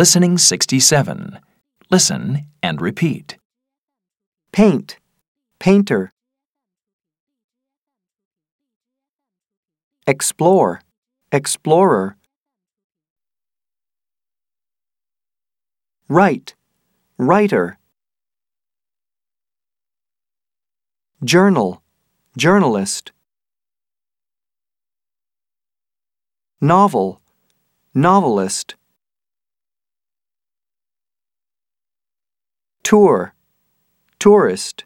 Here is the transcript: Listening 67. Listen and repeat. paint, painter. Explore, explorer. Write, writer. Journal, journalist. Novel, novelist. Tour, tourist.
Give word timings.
Listening 0.00 0.38
67. 0.38 1.38
Listen 1.90 2.46
and 2.62 2.80
repeat. 2.80 3.36
paint, 4.50 4.96
painter. 5.58 6.14
Explore, 10.06 10.80
explorer. 11.30 12.16
Write, 16.08 16.54
writer. 17.18 17.76
Journal, 21.22 21.82
journalist. 22.38 23.12
Novel, 26.58 27.20
novelist. 27.92 28.76
Tour, 32.90 33.34
tourist. 34.18 34.84